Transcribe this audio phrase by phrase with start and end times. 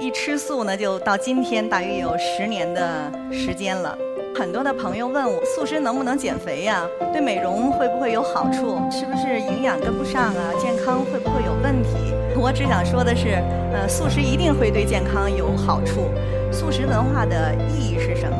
[0.00, 3.98] 一吃素呢，就到今天大约有十年的时间了。
[4.38, 6.86] 很多的朋友问我，素食能不能减肥呀？
[7.12, 8.80] 对美容会不会有好处？
[8.92, 10.52] 是不是营养跟不上啊？
[10.60, 12.14] 健康会不会有问题？
[12.36, 13.42] 我只想说的是，
[13.72, 16.08] 呃，素食一定会对健康有好处。
[16.52, 18.38] 素食文化的意义是什么？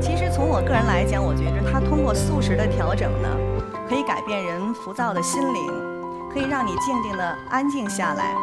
[0.00, 3.28] 其实从我个人来讲，我觉着它通过素食的调整呢，
[3.88, 5.66] 可以改变人浮躁的心灵，
[6.32, 8.36] 可以让你静静的安静下来。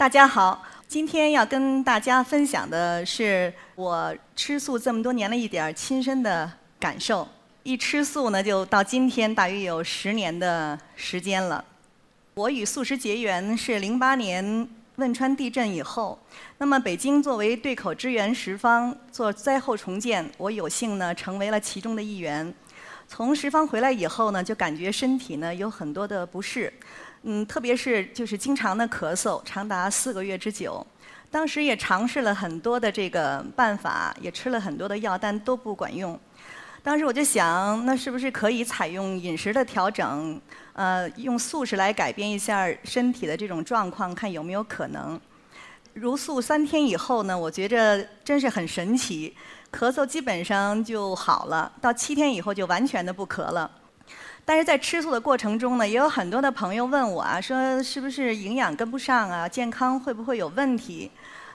[0.00, 7.28] 大家好，今天要跟大家分享的是我吃素这么多年的一点亲身的感受。
[7.64, 11.62] 一吃素呢，就到今天大约有十年的时间了。
[12.32, 16.18] 我与素食结缘是零八年汶川地震以后，
[16.56, 22.54] 那么北京作为对口支援十方做灾后重建，我有幸呢成为了其中的一员。
[23.12, 26.72] 从十方回来以后呢，就感觉身体呢有很多的不适。
[27.24, 30.86] 嗯，特别是就是经常的咳嗽，长达四个月之久。
[31.28, 36.16] 当时也尝试了很多的这个办法，也吃了很多的药，但都不管用。
[36.84, 40.40] 当时我就想，那是不是可以采用饮食的调整，
[40.74, 45.20] 呃，用素食来改变一下身体的这种状况，看有没有可能？
[45.94, 49.34] 如素三天以后呢，我觉着真是很神奇，
[49.72, 53.70] 咳嗽基本上就好了，到七天以后就完全的不咳了。
[54.44, 61.10] 但是在吃素的过程中呢，也有很多的朋友问我啊，说是不是营养跟不上啊，健康会不会有问题？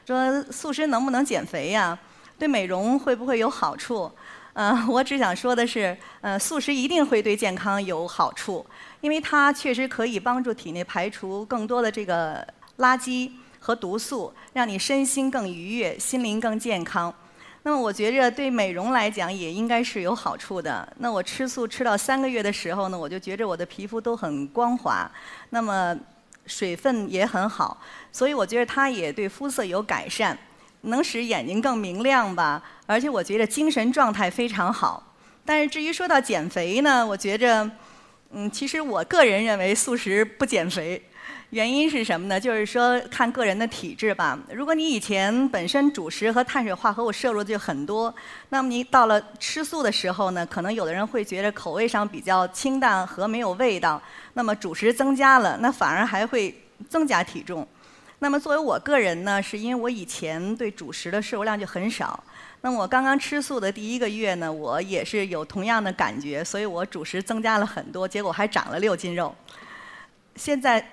[0.06, 1.98] 说素食能不能减肥呀？
[2.38, 4.12] 对美容会不会有好处？
[4.54, 8.66] 嗯，我只想说的是，呃，素食一定会对健康有好处，
[9.02, 12.46] 因为它确实可以帮助体内排除更多的这个
[12.78, 13.32] 垃圾
[13.66, 17.12] 和毒素，让你身心更愉悦，心灵更健康。
[17.64, 20.88] 那么我觉着对美容来讲也应该是有好处的。
[21.00, 25.10] 那我吃素吃到三个月的时候呢，我就觉着我的皮肤都很光滑，
[25.50, 25.98] 那么
[26.46, 27.82] 水分也很好，
[28.12, 30.38] 所以我觉得它也对肤色有改善，
[30.82, 32.62] 能使眼睛更明亮吧。
[32.86, 35.02] 而且我觉得精神状态非常好。
[35.44, 37.68] 但是至于说到减肥呢，我觉着，
[38.38, 41.02] 嗯，其实我个人认为素食不减肥。
[41.52, 42.38] 原因是什么呢？
[42.38, 44.38] 就是说看个人的体质吧。
[44.52, 48.14] 如果你以前本身主食和碳水化合物摄入就很多，
[48.50, 54.02] 那么你到了吃素的时候呢，可能有的人会觉得口味上比较清淡和没有味道。
[54.34, 56.54] 那么主食增加了，那反而还会
[56.90, 57.66] 增加体重。
[58.20, 62.24] 那么作为我个人呢，是因为我以前对主食的摄入量就很少。
[62.62, 69.36] 那我刚刚吃素的第一个月呢，我也是有同样的感觉，所以我主食增加了很多，结果还长了六斤肉。
[70.36, 70.86] 现在。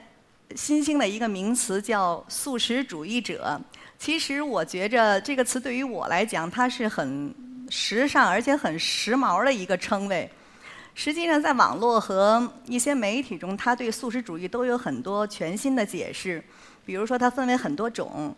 [0.55, 3.59] 新兴的一个名词叫素食主义者。
[3.99, 7.35] 其实我觉着这个词对于我来讲，它是很
[7.71, 10.31] 时尚而且很时髦的一个称谓。
[10.95, 16.45] 实际上，在网络和一些媒体中，它对素食主义都有很多全新的解释。
[16.85, 18.35] 比如说，它分为很多种，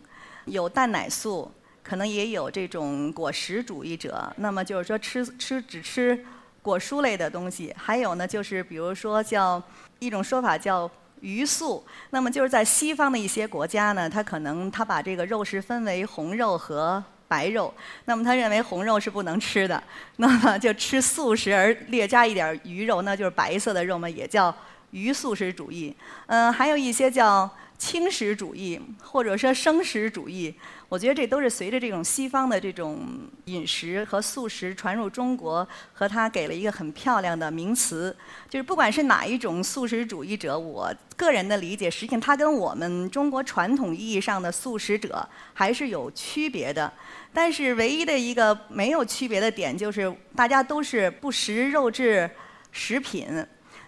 [0.47, 1.51] 有蛋奶素，
[1.83, 4.33] 可能也有这种果实主义者。
[4.37, 6.25] 那么就是说，吃吃只吃
[6.63, 7.75] 果蔬类的东西。
[7.77, 9.63] 还有呢，就是比如说叫
[9.99, 10.91] 一种说法叫。
[11.21, 17.73] 鱼素，那么就是在西方的一些国家呢，他可能他把这个肉食分为红肉和白肉，
[18.05, 19.83] 那么他认为红肉是不能吃的，
[20.19, 24.55] 那么就吃素食而略加一点鱼肉，那就是白色的肉嘛，也叫
[24.91, 25.97] 鱼素食主义。
[26.27, 27.51] 嗯，还有一些叫。
[27.77, 30.55] 轻食主义，或者说生食主义，
[30.89, 33.01] 我觉得这都是随着这种西方的这种
[33.47, 38.17] 饮食和素食传入中国，和它给了一个很漂亮的名词。
[38.49, 46.91] 就是不管是哪一种素食主义者，我个人的理解，实际上它跟我们中国传统意义上的素食者还是有区别的。
[47.33, 52.31] 但是唯一的一个没有区别的点，就是大家都是不食肉质
[52.71, 53.45] 食品。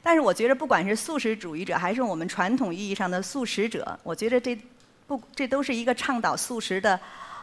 [0.06, 4.56] 但是我觉得，不管是素食主义者，还是我们传统意义上的素食者，我觉得这
[5.05, 6.97] 不这都是一个倡导素食的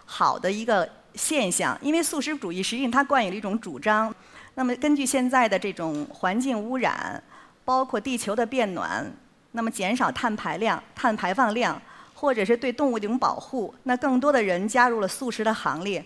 [0.06, 1.78] 好的一个现象。
[1.82, 4.16] 因为素食主义实际上它冠以了一种主张。
[4.56, 7.22] 那么根据现在的这种环境污染，
[7.66, 9.12] 包括地球的变暖，
[9.52, 11.82] 那么减少碳排量、碳排放量，
[12.14, 16.02] 或者是对动物的一种保护，那更多的人加入了素食的行列。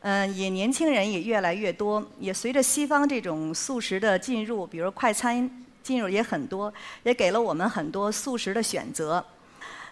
[0.00, 5.50] 嗯，也年轻人也越来越多，也随着西方这种素食的进入，比如快餐。
[5.82, 9.24] 进入也很多，也给了我们很多素食的选择。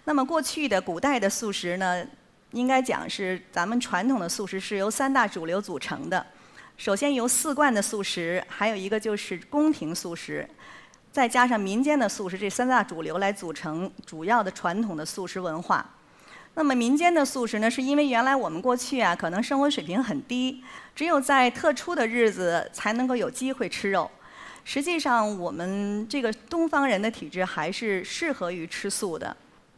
[0.05, 2.05] 那么过去的古代的素食呢，
[2.51, 6.25] 应该讲是咱们传统的素食是由三大主流组成的。
[6.77, 10.49] 首先由四惯的素食，还有一个就是宫廷素食，
[11.11, 15.87] 再加上民间的素食，这三大主流来组成主要的传统的素食文化。
[16.55, 20.63] 那么民间的素食呢，是因为原来我们过去啊，可能生活水平很低，
[20.95, 24.09] 只有在特殊的日子才能够有机会吃肉。
[24.63, 29.35] 实际上，我们这个东方人的体质还是适合于吃素的。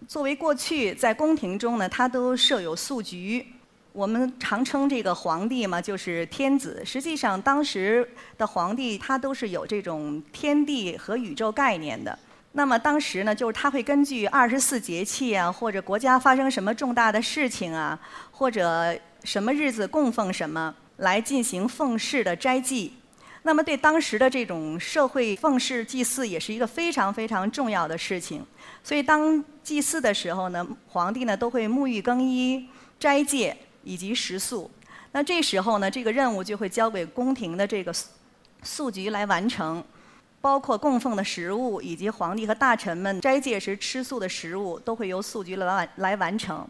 [0.07, 3.45] 作为过去在宫廷中呢，它都设有素局。
[3.93, 6.81] 我们常称这个皇帝嘛，就是天子。
[6.83, 8.07] 实际上，当时
[8.37, 12.17] 的皇帝他都是有这种天地和宇宙概念的。
[12.53, 17.97] 那么当时呢，就是他会根据二十四节气啊，或者国家发生什么重大的事情啊，
[18.31, 22.93] 或者什么日子供奉什么，来进行奉事的斋祭。
[23.43, 28.45] 那么对当时的这种社会奉事祭祀也是一个非常非常重要的事情。
[28.83, 32.67] 所以当祭祀的时候呢，皇帝呢都会沐浴更衣、
[32.99, 34.71] 斋戒以及食素。
[35.11, 37.93] 那这时候呢，这个任务就会交给宫廷的这个
[38.63, 39.83] 素局来完成。
[40.41, 46.67] 包括供奉的食物，以及皇帝和大臣们斋戒时吃素的食物，都会由素局来完来完成。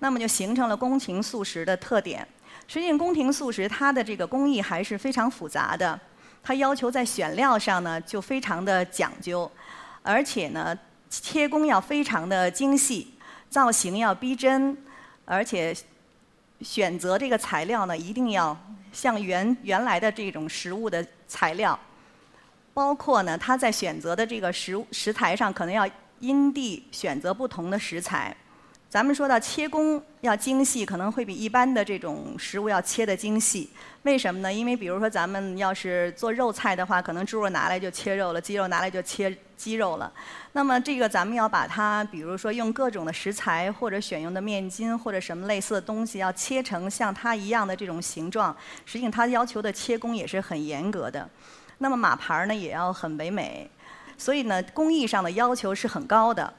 [0.00, 2.26] 那么就形成了宫廷素食的特点。
[2.66, 5.98] 实际，宫廷素食它的这个工艺还是非常复杂的，
[6.42, 9.50] 它要求在选料上呢就非常的讲究，
[10.02, 10.76] 而且呢
[11.10, 13.14] 切工要非常的精细，
[13.48, 14.76] 造型要逼真，
[15.24, 15.74] 而且
[16.60, 18.56] 选择这个材料呢一定要
[18.92, 21.78] 像原原来的这种食物的材料。
[22.72, 28.36] 包括呢，他在选择的这个食食材上，可能要因地选择不同的食材。
[28.94, 33.68] 咱们说到切工要精细，可能会比一般的这种食物要切的精细。
[34.04, 34.52] 为什么呢？
[34.52, 40.12] 因为比如说咱们要是做肉菜的话，可能猪肉拿来就切肉了，鸡肉拿来就切鸡肉了。
[40.52, 48.56] 那么这个咱们要把它，比如说用各种的食材，或者选用的面筋，或者什么类似的东西，要切成像它一样的这种形状。
[48.86, 51.28] 实际上，它要求的切工也是很严格的。
[51.78, 53.68] 那么马牌呢也要很唯美，
[54.16, 56.54] 所以呢工艺上的要求是很高的。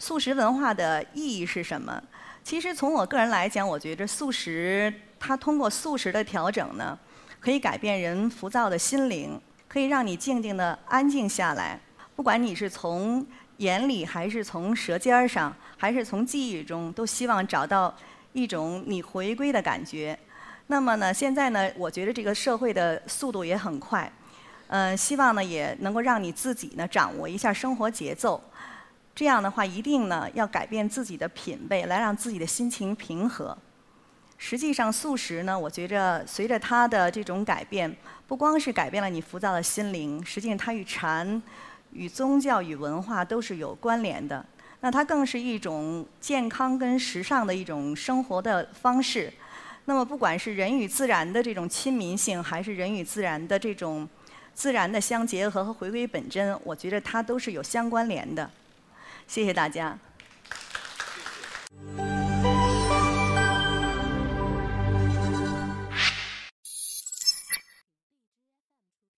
[0.00, 2.02] 素食文化的意义是什么？
[2.42, 6.98] 其实从我个人来讲，我觉着素食它通过素食的调整呢，
[7.38, 9.38] 可以改变人浮躁的心灵，
[9.68, 11.78] 可以让你静静的安静下来。
[12.16, 13.24] 不管你是从
[13.58, 17.94] 眼里，还是从舌尖上，还是从记忆中，都希望找到
[18.32, 20.18] 一种你回归的感觉。
[20.68, 24.10] 那么呢，现在呢，我觉得这个社会的速度也很快。
[24.68, 28.42] 嗯，希望呢也能够让你自己呢掌握一下生活节奏，
[29.20, 33.54] 这样的话一定呢要改变自己的品味，来让自己的心情平和。
[34.38, 37.94] 实际上素食呢，我觉着随着它的这种改变，
[38.26, 41.42] 不光是改变了你浮躁的心灵，实际上它与禅、
[41.92, 44.42] 与宗教、与文化都是有关联的。
[44.80, 49.30] 那它更是一种健康跟时尚的一种生活的方式。
[49.84, 54.08] 那么不管是人与自然的这种亲民性，还是人与自然的这种。
[54.52, 58.50] 自然的相结合和回归本真，我觉得它都是有相关联的。
[59.30, 60.09] 谢谢大家。